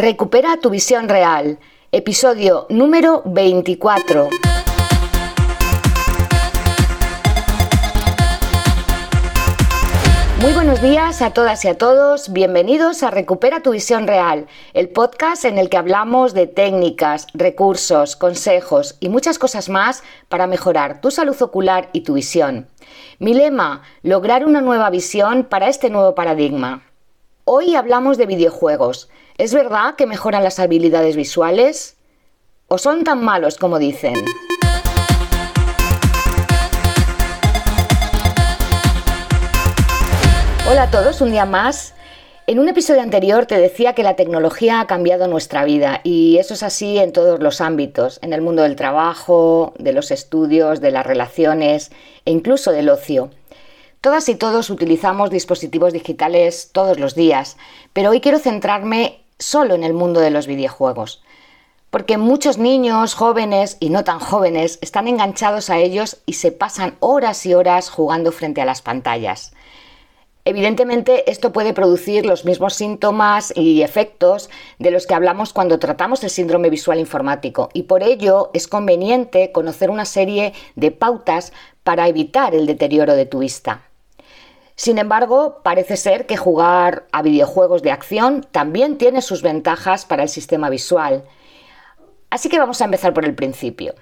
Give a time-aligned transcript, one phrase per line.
[0.00, 1.58] Recupera tu visión real.
[1.90, 4.28] Episodio número 24.
[10.40, 12.32] Muy buenos días a todas y a todos.
[12.32, 18.14] Bienvenidos a Recupera tu visión real, el podcast en el que hablamos de técnicas, recursos,
[18.14, 22.68] consejos y muchas cosas más para mejorar tu salud ocular y tu visión.
[23.18, 26.84] Mi lema, lograr una nueva visión para este nuevo paradigma.
[27.50, 29.08] Hoy hablamos de videojuegos.
[29.38, 31.96] ¿Es verdad que mejoran las habilidades visuales?
[32.66, 34.14] ¿O son tan malos como dicen?
[40.68, 41.94] Hola a todos, un día más.
[42.48, 46.54] En un episodio anterior te decía que la tecnología ha cambiado nuestra vida y eso
[46.54, 50.90] es así en todos los ámbitos, en el mundo del trabajo, de los estudios, de
[50.90, 51.92] las relaciones
[52.24, 53.30] e incluso del ocio.
[54.00, 57.56] Todas y todos utilizamos dispositivos digitales todos los días,
[57.92, 61.22] pero hoy quiero centrarme solo en el mundo de los videojuegos,
[61.90, 66.96] porque muchos niños, jóvenes y no tan jóvenes están enganchados a ellos y se pasan
[67.00, 69.52] horas y horas jugando frente a las pantallas.
[70.44, 76.24] Evidentemente, esto puede producir los mismos síntomas y efectos de los que hablamos cuando tratamos
[76.24, 82.08] el síndrome visual informático y por ello es conveniente conocer una serie de pautas para
[82.08, 83.87] evitar el deterioro de tu vista.
[84.78, 90.22] Sin embargo, parece ser que jugar a videojuegos de acción también tiene sus ventajas para
[90.22, 91.24] el sistema visual.
[92.30, 93.96] Así que vamos a empezar por el principio.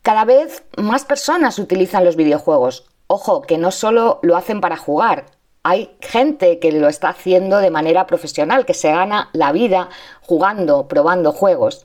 [0.00, 2.86] Cada vez más personas utilizan los videojuegos.
[3.08, 5.26] Ojo, que no solo lo hacen para jugar,
[5.64, 9.90] hay gente que lo está haciendo de manera profesional, que se gana la vida
[10.22, 11.84] jugando, probando juegos.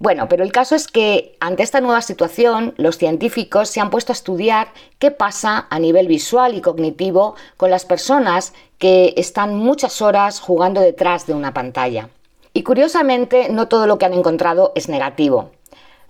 [0.00, 4.12] Bueno, pero el caso es que ante esta nueva situación, los científicos se han puesto
[4.12, 10.00] a estudiar qué pasa a nivel visual y cognitivo con las personas que están muchas
[10.00, 12.08] horas jugando detrás de una pantalla.
[12.54, 15.50] Y curiosamente, no todo lo que han encontrado es negativo.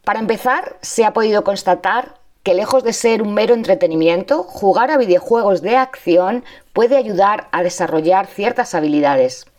[0.05, 4.99] Para empezar, se ha podido constatar que lejos de ser un mero entretenimiento, jugar a
[4.99, 9.50] videojuegos de acción puede ayudar a desarrollar ciertas habilidades.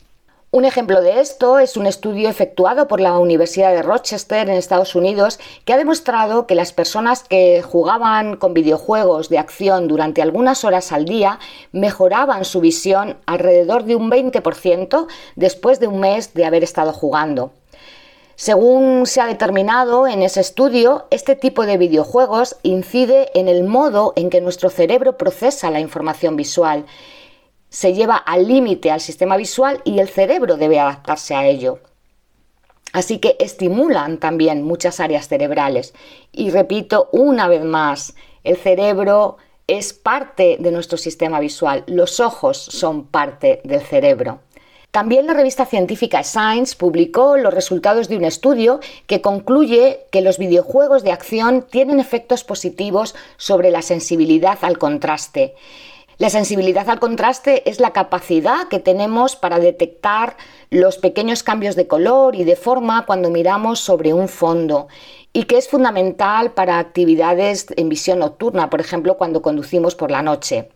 [0.54, 4.96] Un ejemplo de esto es un estudio efectuado por la Universidad de Rochester en Estados
[4.96, 10.66] Unidos que ha demostrado que las personas que jugaban con videojuegos de acción durante algunas
[10.66, 11.40] horas al día
[11.72, 15.08] mejoraban su visión alrededor de un 20%
[15.38, 17.54] después de un mes de haber estado jugando.
[18.36, 24.12] Según se ha determinado en ese estudio, este tipo de videojuegos incide en el modo
[24.18, 26.86] en que nuestro cerebro procesa la información visual.
[27.72, 31.80] Se lleva al límite al sistema visual y el cerebro debe adaptarse a ello.
[32.92, 35.94] Así que estimulan también muchas áreas cerebrales.
[36.34, 39.38] Y repito una vez más, el cerebro
[39.68, 44.42] es parte de nuestro sistema visual, los ojos son parte del cerebro.
[44.92, 50.38] También la revista científica Science publicó los resultados de un estudio que concluye que los
[50.38, 55.56] videojuegos de acción tienen efectos positivos sobre la sensibilidad al contraste.
[56.22, 60.38] La sensibilidad al contraste es la capacidad que tenemos para detectar
[60.70, 64.88] los pequeños cambios de color y de forma cuando miramos sobre un fondo
[65.34, 70.22] y que es fundamental para actividades en visión nocturna, por ejemplo, cuando conducimos por la
[70.22, 70.70] noche.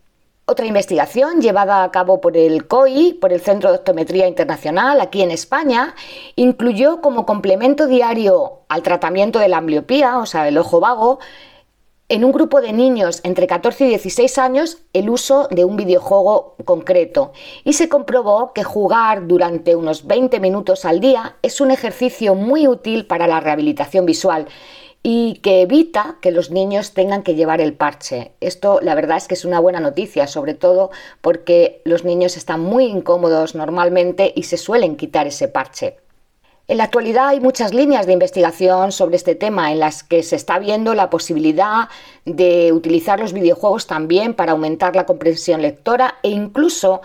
[0.46, 5.22] Otra investigación llevada a cabo por el COI, por el Centro de Optometría Internacional, aquí
[5.22, 5.94] en España,
[6.36, 11.20] incluyó como complemento diario al tratamiento de la ambliopía, o sea, el ojo vago,
[12.08, 16.56] en un grupo de niños entre 14 y 16 años el uso de un videojuego
[16.64, 17.34] concreto
[17.64, 22.68] y se comprobó que jugar durante unos 20 minutos al día es un ejercicio muy
[22.68, 24.48] útil para la rehabilitación visual
[25.02, 28.34] y que evita que los niños tengan que llevar el parche.
[28.40, 30.92] Esto la verdad es que es una buena noticia, sobre todo
[31.22, 35.98] porque los niños están muy incómodos normalmente y se suelen quitar ese parche.
[36.68, 40.36] En la actualidad hay muchas líneas de investigación sobre este tema en las que se
[40.36, 41.90] está viendo la posibilidad
[42.26, 47.02] de utilizar los videojuegos también para aumentar la comprensión lectora e incluso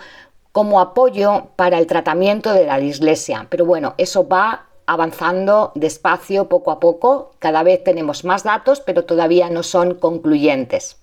[0.51, 3.45] como apoyo para el tratamiento de la dislexia.
[3.51, 7.33] Pero bueno, eso va avanzando despacio, poco a poco.
[7.37, 10.97] Cada vez tenemos más datos, pero todavía no son concluyentes.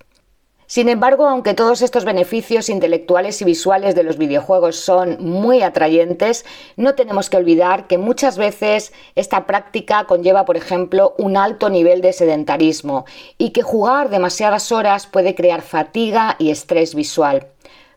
[0.68, 6.44] Sin embargo, aunque todos estos beneficios intelectuales y visuales de los videojuegos son muy atrayentes,
[6.76, 12.02] no tenemos que olvidar que muchas veces esta práctica conlleva, por ejemplo, un alto nivel
[12.02, 13.06] de sedentarismo
[13.38, 17.46] y que jugar demasiadas horas puede crear fatiga y estrés visual.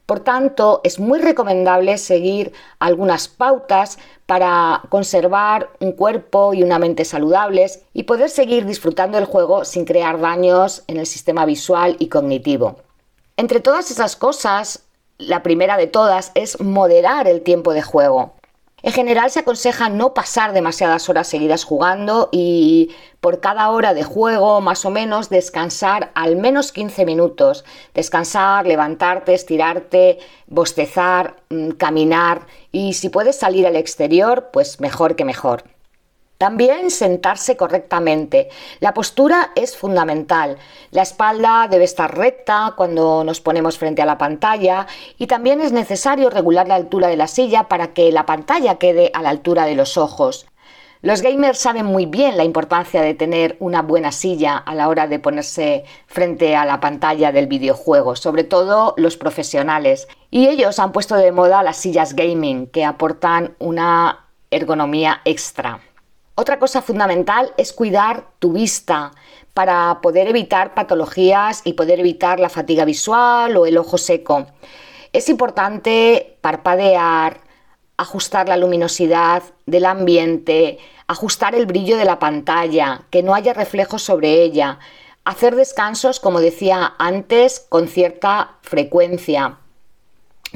[0.05, 7.05] Por tanto, es muy recomendable seguir algunas pautas para conservar un cuerpo y una mente
[7.05, 12.09] saludables y poder seguir disfrutando del juego sin crear daños en el sistema visual y
[12.09, 12.77] cognitivo.
[13.37, 14.83] Entre todas esas cosas,
[15.17, 18.33] la primera de todas es moderar el tiempo de juego.
[18.83, 22.89] En general se aconseja no pasar demasiadas horas seguidas jugando y
[23.19, 27.63] por cada hora de juego más o menos descansar al menos 15 minutos.
[27.93, 30.17] Descansar, levantarte, estirarte,
[30.47, 35.63] bostezar, mm, caminar y si puedes salir al exterior, pues mejor que mejor.
[36.41, 38.49] También sentarse correctamente.
[38.79, 40.57] La postura es fundamental.
[40.89, 44.87] La espalda debe estar recta cuando nos ponemos frente a la pantalla
[45.19, 49.11] y también es necesario regular la altura de la silla para que la pantalla quede
[49.13, 50.47] a la altura de los ojos.
[51.03, 55.05] Los gamers saben muy bien la importancia de tener una buena silla a la hora
[55.05, 60.07] de ponerse frente a la pantalla del videojuego, sobre todo los profesionales.
[60.31, 65.81] Y ellos han puesto de moda las sillas gaming, que aportan una ergonomía extra.
[66.41, 69.11] Otra cosa fundamental es cuidar tu vista
[69.53, 74.47] para poder evitar patologías y poder evitar la fatiga visual o el ojo seco.
[75.13, 77.41] Es importante parpadear,
[77.95, 84.01] ajustar la luminosidad del ambiente, ajustar el brillo de la pantalla, que no haya reflejos
[84.01, 84.79] sobre ella,
[85.23, 89.59] hacer descansos, como decía antes, con cierta frecuencia.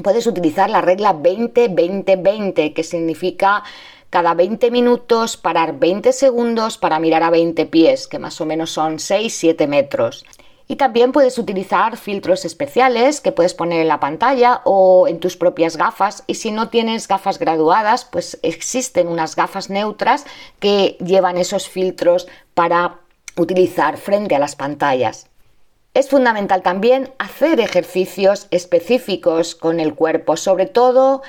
[0.02, 3.62] Puedes utilizar la regla 20-20-20, que significa
[4.10, 8.70] cada 20 minutos parar 20 segundos para mirar a 20 pies, que más o menos
[8.70, 10.24] son 6-7 metros.
[10.68, 15.36] Y también puedes utilizar filtros especiales que puedes poner en la pantalla o en tus
[15.36, 16.24] propias gafas.
[16.26, 20.26] Y si no tienes gafas graduadas, pues existen unas gafas neutras
[20.58, 22.96] que llevan esos filtros para
[23.36, 25.28] utilizar frente a las pantallas.
[25.94, 31.22] Es fundamental también hacer ejercicios específicos con el cuerpo, sobre todo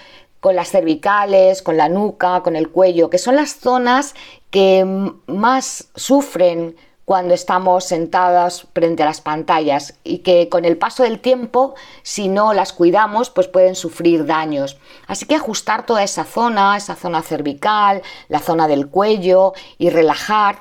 [0.47, 4.15] con las cervicales, con la nuca, con el cuello, que son las zonas
[4.49, 4.85] que
[5.25, 11.19] más sufren cuando estamos sentadas frente a las pantallas y que con el paso del
[11.19, 14.77] tiempo, si no las cuidamos, pues pueden sufrir daños.
[15.05, 20.59] Así que ajustar toda esa zona, esa zona cervical, la zona del cuello y relajar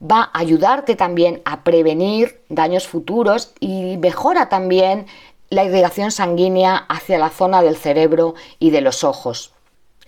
[0.00, 5.06] va a ayudarte también a prevenir daños futuros y mejora también
[5.54, 9.52] la irrigación sanguínea hacia la zona del cerebro y de los ojos.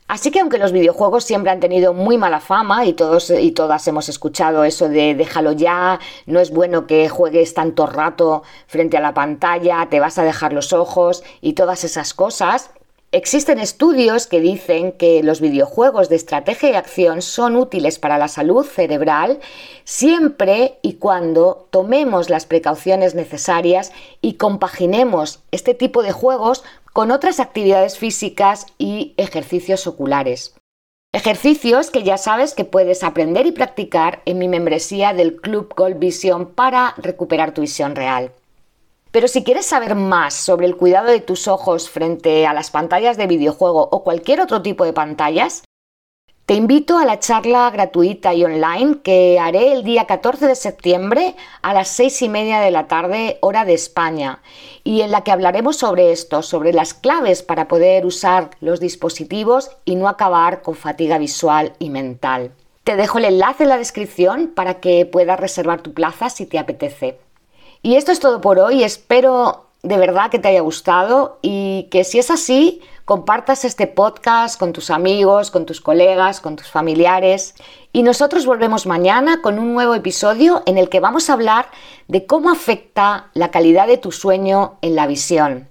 [0.09, 3.89] Así que aunque los videojuegos siempre han tenido muy mala fama y todos y todas
[3.89, 9.01] hemos escuchado eso de déjalo ya, no es bueno que juegues tanto rato frente a
[9.01, 12.71] la pantalla, te vas a dejar los ojos y todas esas cosas,
[13.17, 18.29] Existen estudios que dicen que los videojuegos de estrategia y acción son útiles para la
[18.29, 19.41] salud cerebral
[19.85, 23.91] siempre y cuando tomemos las precauciones necesarias
[24.21, 30.55] y compaginemos este tipo de juegos con otras actividades físicas y ejercicios oculares.
[31.15, 35.99] Ejercicios que ya sabes que puedes aprender y practicar en mi membresía del Club Gold
[35.99, 38.31] Vision para recuperar tu visión real.
[39.17, 43.17] Pero si quieres saber más sobre el cuidado de tus ojos frente a las pantallas
[43.17, 45.65] de videojuego o cualquier otro tipo de pantallas,
[46.45, 51.35] te invito a la charla gratuita y online que haré el día 14 de septiembre
[51.63, 54.43] a las 6 y media de la tarde, hora de España,
[54.85, 59.71] y en la que hablaremos sobre esto, sobre las claves para poder usar los dispositivos
[59.87, 62.53] y no acabar con fatiga visual y mental.
[62.85, 66.59] Te dejo el enlace en la descripción para que puedas reservar tu plaza si te
[66.59, 67.19] apetece.
[67.83, 68.83] Y esto es todo por hoy.
[68.83, 74.59] Espero de verdad que te haya gustado y que si es así, compartas este podcast
[74.59, 77.55] con tus amigos, con tus colegas, con tus familiares.
[77.93, 81.69] Y nosotros volvemos mañana con un nuevo episodio en el que vamos a hablar
[82.09, 85.69] de cómo afecta la calidad de tu sueño en la visión.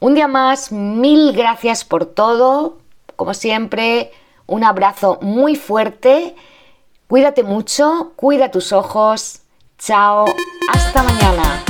[0.00, 2.78] Un día más, mil gracias por todo.
[3.14, 4.10] Como siempre,
[4.46, 6.34] un abrazo muy fuerte.
[7.06, 9.42] Cuídate mucho, cuida tus ojos
[9.78, 10.24] Chao,
[10.68, 11.67] hasta mañana.